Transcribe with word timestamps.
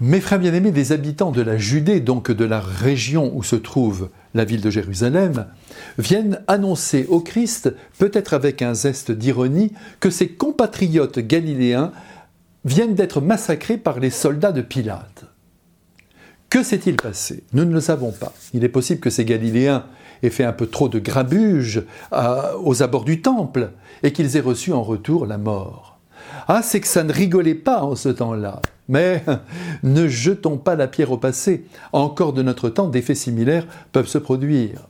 Mes 0.00 0.20
frères 0.20 0.38
bien-aimés, 0.38 0.70
des 0.70 0.92
habitants 0.92 1.32
de 1.32 1.42
la 1.42 1.58
Judée, 1.58 1.98
donc 1.98 2.30
de 2.30 2.44
la 2.44 2.60
région 2.60 3.32
où 3.34 3.42
se 3.42 3.56
trouve 3.56 4.10
la 4.32 4.44
ville 4.44 4.60
de 4.60 4.70
Jérusalem, 4.70 5.46
viennent 5.98 6.40
annoncer 6.46 7.04
au 7.08 7.18
Christ, 7.18 7.74
peut-être 7.98 8.32
avec 8.32 8.62
un 8.62 8.74
zeste 8.74 9.10
d'ironie, 9.10 9.72
que 9.98 10.10
ses 10.10 10.28
compatriotes 10.28 11.18
galiléens 11.18 11.90
viennent 12.64 12.94
d'être 12.94 13.20
massacrés 13.20 13.76
par 13.76 13.98
les 13.98 14.10
soldats 14.10 14.52
de 14.52 14.62
Pilate. 14.62 15.24
Que 16.48 16.62
s'est-il 16.62 16.94
passé? 16.94 17.42
Nous 17.52 17.64
ne 17.64 17.74
le 17.74 17.80
savons 17.80 18.12
pas. 18.12 18.32
Il 18.54 18.62
est 18.62 18.68
possible 18.68 19.00
que 19.00 19.10
ces 19.10 19.24
Galiléens 19.24 19.84
aient 20.22 20.30
fait 20.30 20.44
un 20.44 20.52
peu 20.52 20.68
trop 20.68 20.88
de 20.88 21.00
grabuge 21.00 21.82
aux 22.62 22.82
abords 22.84 23.04
du 23.04 23.20
temple 23.20 23.72
et 24.04 24.12
qu'ils 24.12 24.36
aient 24.36 24.40
reçu 24.40 24.72
en 24.72 24.84
retour 24.84 25.26
la 25.26 25.38
mort. 25.38 25.98
Ah, 26.46 26.62
c'est 26.62 26.80
que 26.80 26.86
ça 26.86 27.02
ne 27.02 27.12
rigolait 27.12 27.56
pas 27.56 27.82
en 27.82 27.96
ce 27.96 28.08
temps-là. 28.08 28.62
Mais 28.88 29.24
ne 29.82 30.08
jetons 30.08 30.56
pas 30.56 30.76
la 30.76 30.88
pierre 30.88 31.12
au 31.12 31.18
passé. 31.18 31.64
Encore 31.92 32.32
de 32.32 32.42
notre 32.42 32.68
temps, 32.68 32.88
des 32.88 33.02
faits 33.02 33.16
similaires 33.16 33.66
peuvent 33.92 34.08
se 34.08 34.18
produire. 34.18 34.88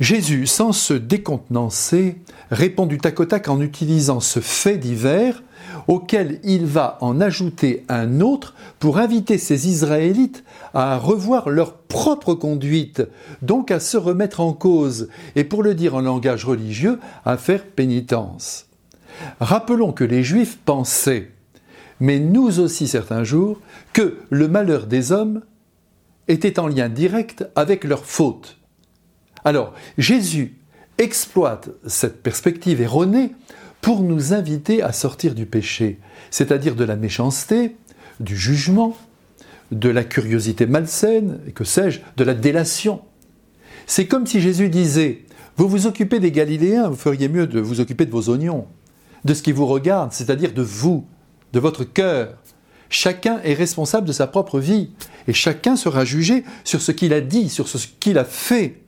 Jésus, 0.00 0.46
sans 0.46 0.72
se 0.72 0.94
décontenancer, 0.94 2.16
répond 2.50 2.86
du 2.86 2.98
tac 2.98 3.18
au 3.18 3.24
tac 3.24 3.48
en 3.48 3.60
utilisant 3.60 4.20
ce 4.20 4.38
fait 4.38 4.78
divers 4.78 5.42
auquel 5.88 6.38
il 6.44 6.66
va 6.66 6.98
en 7.00 7.20
ajouter 7.20 7.84
un 7.88 8.20
autre 8.20 8.54
pour 8.78 8.98
inviter 8.98 9.38
ces 9.38 9.68
Israélites 9.68 10.44
à 10.74 10.98
revoir 10.98 11.48
leur 11.48 11.74
propre 11.74 12.34
conduite, 12.34 13.02
donc 13.42 13.70
à 13.70 13.80
se 13.80 13.96
remettre 13.96 14.40
en 14.40 14.52
cause, 14.52 15.08
et 15.34 15.44
pour 15.44 15.62
le 15.62 15.74
dire 15.74 15.94
en 15.94 16.00
langage 16.00 16.44
religieux, 16.44 17.00
à 17.24 17.36
faire 17.36 17.64
pénitence. 17.64 18.66
Rappelons 19.40 19.92
que 19.92 20.04
les 20.04 20.22
Juifs 20.22 20.58
pensaient, 20.64 21.32
mais 22.00 22.18
nous 22.18 22.60
aussi 22.60 22.88
certains 22.88 23.24
jours, 23.24 23.60
que 23.92 24.18
le 24.30 24.48
malheur 24.48 24.86
des 24.86 25.12
hommes 25.12 25.42
était 26.28 26.58
en 26.58 26.66
lien 26.68 26.88
direct 26.88 27.46
avec 27.56 27.84
leur 27.84 28.04
faute. 28.04 28.58
Alors, 29.44 29.74
Jésus 29.96 30.56
exploite 30.98 31.70
cette 31.86 32.22
perspective 32.22 32.80
erronée 32.80 33.32
pour 33.80 34.02
nous 34.02 34.34
inviter 34.34 34.82
à 34.82 34.92
sortir 34.92 35.34
du 35.34 35.46
péché, 35.46 36.00
c'est-à-dire 36.30 36.74
de 36.74 36.84
la 36.84 36.96
méchanceté, 36.96 37.76
du 38.20 38.36
jugement, 38.36 38.96
de 39.70 39.88
la 39.88 40.04
curiosité 40.04 40.66
malsaine, 40.66 41.40
et 41.46 41.52
que 41.52 41.64
sais-je, 41.64 42.00
de 42.16 42.24
la 42.24 42.34
délation. 42.34 43.02
C'est 43.86 44.06
comme 44.06 44.26
si 44.26 44.40
Jésus 44.40 44.68
disait, 44.68 45.24
vous 45.56 45.68
vous 45.68 45.86
occupez 45.86 46.20
des 46.20 46.32
Galiléens, 46.32 46.88
vous 46.88 46.96
feriez 46.96 47.28
mieux 47.28 47.46
de 47.46 47.60
vous 47.60 47.80
occuper 47.80 48.06
de 48.06 48.10
vos 48.10 48.28
oignons, 48.28 48.66
de 49.24 49.34
ce 49.34 49.42
qui 49.42 49.52
vous 49.52 49.66
regarde, 49.66 50.12
c'est-à-dire 50.12 50.52
de 50.52 50.62
vous, 50.62 51.06
de 51.52 51.60
votre 51.60 51.84
cœur. 51.84 52.34
Chacun 52.90 53.40
est 53.44 53.54
responsable 53.54 54.06
de 54.06 54.12
sa 54.12 54.26
propre 54.26 54.60
vie, 54.60 54.90
et 55.26 55.32
chacun 55.32 55.76
sera 55.76 56.04
jugé 56.04 56.44
sur 56.64 56.80
ce 56.80 56.92
qu'il 56.92 57.12
a 57.12 57.20
dit, 57.20 57.48
sur 57.48 57.68
ce 57.68 57.78
qu'il 58.00 58.18
a 58.18 58.24
fait 58.24 58.80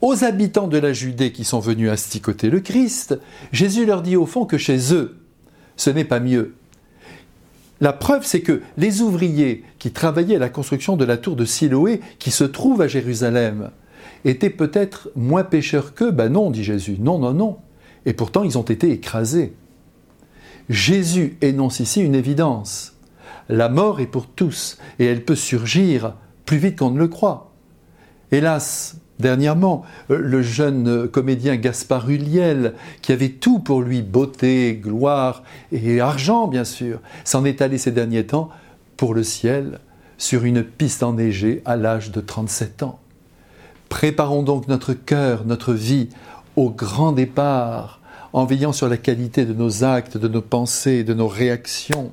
aux 0.00 0.24
habitants 0.24 0.68
de 0.68 0.78
la 0.78 0.92
Judée 0.92 1.32
qui 1.32 1.44
sont 1.44 1.60
venus 1.60 1.90
asticoter 1.90 2.50
le 2.50 2.60
Christ, 2.60 3.18
Jésus 3.52 3.84
leur 3.84 4.02
dit 4.02 4.16
au 4.16 4.26
fond 4.26 4.44
que 4.44 4.58
chez 4.58 4.94
eux, 4.94 5.16
ce 5.76 5.90
n'est 5.90 6.04
pas 6.04 6.20
mieux. 6.20 6.54
La 7.80 7.92
preuve, 7.92 8.24
c'est 8.24 8.40
que 8.40 8.62
les 8.76 9.02
ouvriers 9.02 9.64
qui 9.78 9.92
travaillaient 9.92 10.36
à 10.36 10.40
la 10.40 10.48
construction 10.48 10.96
de 10.96 11.04
la 11.04 11.16
tour 11.16 11.36
de 11.36 11.44
Siloé, 11.44 12.00
qui 12.18 12.30
se 12.30 12.44
trouve 12.44 12.80
à 12.80 12.88
Jérusalem, 12.88 13.70
étaient 14.24 14.50
peut-être 14.50 15.10
moins 15.14 15.44
pécheurs 15.44 15.94
qu'eux. 15.94 16.10
Ben 16.10 16.28
non, 16.28 16.50
dit 16.50 16.64
Jésus. 16.64 16.96
Non, 16.98 17.18
non, 17.18 17.32
non. 17.32 17.58
Et 18.04 18.14
pourtant, 18.14 18.42
ils 18.42 18.58
ont 18.58 18.62
été 18.62 18.90
écrasés. 18.90 19.54
Jésus 20.68 21.36
énonce 21.40 21.80
ici 21.80 22.02
une 22.02 22.14
évidence. 22.14 22.94
La 23.48 23.68
mort 23.68 24.00
est 24.00 24.06
pour 24.06 24.26
tous, 24.26 24.78
et 24.98 25.06
elle 25.06 25.24
peut 25.24 25.34
surgir 25.34 26.14
plus 26.44 26.58
vite 26.58 26.78
qu'on 26.78 26.90
ne 26.90 26.98
le 26.98 27.08
croit. 27.08 27.52
Hélas, 28.30 28.96
Dernièrement, 29.18 29.84
euh, 30.10 30.18
le 30.18 30.42
jeune 30.42 31.08
comédien 31.08 31.56
Gaspard 31.56 32.08
Huliel, 32.08 32.74
qui 33.02 33.12
avait 33.12 33.30
tout 33.30 33.58
pour 33.58 33.82
lui, 33.82 34.02
beauté, 34.02 34.80
gloire 34.80 35.42
et 35.72 36.00
argent 36.00 36.46
bien 36.46 36.64
sûr, 36.64 37.00
s'en 37.24 37.44
est 37.44 37.60
allé 37.60 37.78
ces 37.78 37.90
derniers 37.90 38.26
temps 38.26 38.48
pour 38.96 39.14
le 39.14 39.24
ciel 39.24 39.80
sur 40.18 40.44
une 40.44 40.62
piste 40.62 41.02
enneigée 41.02 41.62
à 41.64 41.76
l'âge 41.76 42.12
de 42.12 42.20
37 42.20 42.84
ans. 42.84 43.00
Préparons 43.88 44.42
donc 44.42 44.68
notre 44.68 44.92
cœur, 44.92 45.44
notre 45.44 45.72
vie 45.72 46.08
au 46.56 46.70
grand 46.70 47.12
départ, 47.12 47.97
en 48.32 48.44
veillant 48.44 48.72
sur 48.72 48.88
la 48.88 48.96
qualité 48.96 49.44
de 49.44 49.52
nos 49.52 49.84
actes, 49.84 50.16
de 50.16 50.28
nos 50.28 50.42
pensées, 50.42 51.04
de 51.04 51.14
nos 51.14 51.28
réactions. 51.28 52.12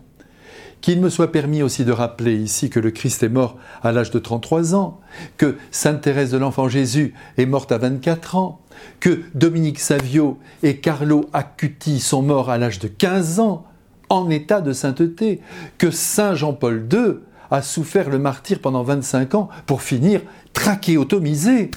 Qu'il 0.81 1.02
me 1.02 1.09
soit 1.09 1.31
permis 1.31 1.64
aussi 1.64 1.84
de 1.84 1.92
rappeler 1.92 2.36
ici 2.36 2.70
que 2.70 2.80
le 2.80 2.92
Christ 2.92 3.24
est 3.24 3.30
mort 3.30 3.58
à 3.81 3.92
l'âge 3.92 4.12
de 4.12 4.20
33 4.20 4.76
ans, 4.76 5.00
que 5.38 5.58
Sainte 5.72 6.02
Thérèse 6.02 6.31
de 6.31 6.38
l'Enfant 6.38 6.70
Jésus 6.70 7.14
est 7.38 7.48
morte 7.48 7.72
à 7.72 7.80
24 7.80 8.36
ans, 8.36 8.62
que 9.00 9.22
Dominique 9.34 9.80
Savio 9.80 10.38
et 10.62 10.78
Carlo 10.78 11.30
Acuti 11.34 12.00
sont 12.00 12.22
morts 12.22 12.50
à 12.50 12.58
l'âge 12.58 12.80
de 12.80 12.88
15 12.88 13.40
ans, 13.40 13.66
en 14.09 14.30
état 14.30 14.62
de 14.62 14.74
sainteté, 14.74 15.42
que 15.80 15.90
Saint 15.90 16.36
Jean-Paul 16.36 16.88
II 16.92 17.16
a 17.50 17.62
souffert 17.64 18.09
le 18.09 18.20
martyr 18.20 18.59
pendant 18.59 18.84
25 18.84 19.34
ans 19.36 19.50
pour 19.66 19.82
finir 19.82 20.22
trachéotomisé. 20.53 21.72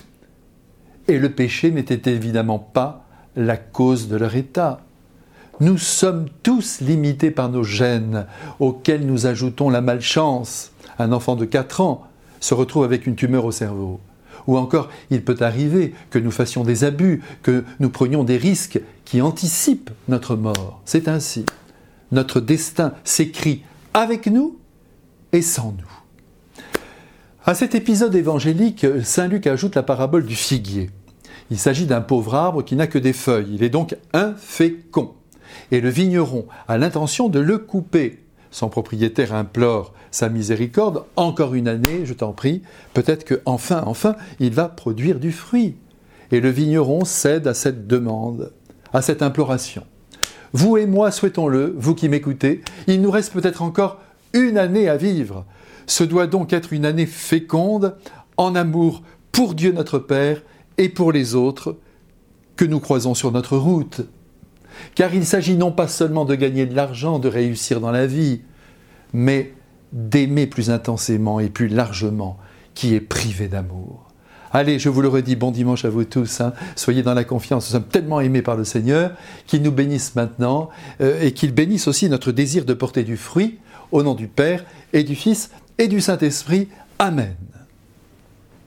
Et 1.08 1.18
le 1.18 1.30
péché 1.30 1.70
n'était 1.70 2.12
évidemment 2.12 2.58
pas 2.58 3.07
la 3.36 3.56
cause 3.56 4.08
de 4.08 4.16
leur 4.16 4.34
état. 4.36 4.80
Nous 5.60 5.78
sommes 5.78 6.26
tous 6.42 6.80
limités 6.80 7.30
par 7.30 7.48
nos 7.48 7.64
gènes, 7.64 8.26
auxquels 8.60 9.06
nous 9.06 9.26
ajoutons 9.26 9.70
la 9.70 9.80
malchance. 9.80 10.70
Un 10.98 11.12
enfant 11.12 11.36
de 11.36 11.44
4 11.44 11.80
ans 11.80 12.06
se 12.40 12.54
retrouve 12.54 12.84
avec 12.84 13.06
une 13.06 13.16
tumeur 13.16 13.44
au 13.44 13.52
cerveau. 13.52 14.00
Ou 14.46 14.56
encore, 14.56 14.88
il 15.10 15.22
peut 15.22 15.36
arriver 15.40 15.94
que 16.10 16.18
nous 16.18 16.30
fassions 16.30 16.64
des 16.64 16.84
abus, 16.84 17.22
que 17.42 17.64
nous 17.80 17.90
prenions 17.90 18.24
des 18.24 18.36
risques 18.36 18.80
qui 19.04 19.20
anticipent 19.20 19.90
notre 20.08 20.36
mort. 20.36 20.80
C'est 20.84 21.08
ainsi. 21.08 21.44
Notre 22.12 22.40
destin 22.40 22.94
s'écrit 23.04 23.62
avec 23.92 24.26
nous 24.26 24.56
et 25.32 25.42
sans 25.42 25.72
nous. 25.72 26.64
À 27.44 27.54
cet 27.54 27.74
épisode 27.74 28.14
évangélique, 28.14 28.86
Saint 29.02 29.26
Luc 29.26 29.46
ajoute 29.46 29.74
la 29.74 29.82
parabole 29.82 30.24
du 30.24 30.36
figuier. 30.36 30.90
Il 31.50 31.58
s'agit 31.58 31.86
d'un 31.86 32.00
pauvre 32.00 32.34
arbre 32.34 32.62
qui 32.62 32.76
n'a 32.76 32.86
que 32.86 32.98
des 32.98 33.12
feuilles. 33.12 33.54
Il 33.54 33.62
est 33.62 33.70
donc 33.70 33.96
infécond 34.12 35.14
et 35.70 35.80
le 35.80 35.88
vigneron 35.88 36.46
a 36.66 36.78
l'intention 36.78 37.28
de 37.28 37.40
le 37.40 37.58
couper. 37.58 38.20
Son 38.50 38.68
propriétaire 38.68 39.34
implore 39.34 39.92
sa 40.10 40.30
miséricorde, 40.30 41.04
encore 41.16 41.54
une 41.54 41.68
année, 41.68 42.04
je 42.04 42.14
t'en 42.14 42.32
prie, 42.32 42.62
peut-être 42.94 43.24
que 43.24 43.42
enfin, 43.44 43.82
enfin, 43.84 44.16
il 44.40 44.54
va 44.54 44.68
produire 44.68 45.18
du 45.20 45.32
fruit. 45.32 45.76
Et 46.32 46.40
le 46.40 46.48
vigneron 46.48 47.04
cède 47.04 47.46
à 47.46 47.54
cette 47.54 47.86
demande, 47.86 48.52
à 48.94 49.02
cette 49.02 49.22
imploration. 49.22 49.84
Vous 50.54 50.78
et 50.78 50.86
moi, 50.86 51.10
souhaitons-le, 51.10 51.74
vous 51.76 51.94
qui 51.94 52.08
m'écoutez, 52.08 52.62
il 52.86 53.02
nous 53.02 53.10
reste 53.10 53.34
peut-être 53.34 53.60
encore 53.60 54.00
une 54.32 54.56
année 54.56 54.88
à 54.88 54.96
vivre. 54.96 55.44
Ce 55.86 56.04
doit 56.04 56.26
donc 56.26 56.54
être 56.54 56.72
une 56.72 56.86
année 56.86 57.06
féconde 57.06 57.96
en 58.38 58.54
amour 58.54 59.02
pour 59.30 59.54
Dieu 59.54 59.72
notre 59.72 59.98
Père 59.98 60.42
et 60.78 60.88
pour 60.88 61.12
les 61.12 61.34
autres 61.34 61.76
que 62.56 62.64
nous 62.64 62.80
croisons 62.80 63.14
sur 63.14 63.30
notre 63.30 63.56
route 63.56 64.02
car 64.94 65.14
il 65.14 65.24
s'agit 65.24 65.56
non 65.56 65.72
pas 65.72 65.88
seulement 65.88 66.24
de 66.24 66.34
gagner 66.34 66.66
de 66.66 66.74
l'argent, 66.74 67.18
de 67.18 67.28
réussir 67.28 67.80
dans 67.80 67.90
la 67.90 68.06
vie, 68.06 68.40
mais 69.12 69.52
d'aimer 69.92 70.46
plus 70.46 70.70
intensément 70.70 71.40
et 71.40 71.48
plus 71.48 71.68
largement 71.68 72.36
qui 72.74 72.94
est 72.94 73.00
privé 73.00 73.48
d'amour. 73.48 74.04
Allez, 74.50 74.78
je 74.78 74.88
vous 74.88 75.02
le 75.02 75.08
redis, 75.08 75.36
bon 75.36 75.50
dimanche 75.50 75.84
à 75.84 75.90
vous 75.90 76.04
tous. 76.04 76.40
Hein. 76.40 76.54
Soyez 76.74 77.02
dans 77.02 77.12
la 77.12 77.24
confiance. 77.24 77.66
Nous 77.66 77.72
sommes 77.72 77.88
tellement 77.88 78.20
aimés 78.20 78.40
par 78.40 78.56
le 78.56 78.64
Seigneur 78.64 79.12
qu'il 79.46 79.62
nous 79.62 79.72
bénisse 79.72 80.14
maintenant 80.14 80.70
euh, 81.02 81.20
et 81.20 81.32
qu'il 81.32 81.52
bénisse 81.52 81.86
aussi 81.86 82.08
notre 82.08 82.32
désir 82.32 82.64
de 82.64 82.72
porter 82.72 83.04
du 83.04 83.18
fruit 83.18 83.58
au 83.92 84.02
nom 84.02 84.14
du 84.14 84.26
Père 84.26 84.64
et 84.94 85.04
du 85.04 85.14
Fils 85.14 85.50
et 85.76 85.86
du 85.86 86.00
Saint-Esprit. 86.00 86.68
Amen. 86.98 87.34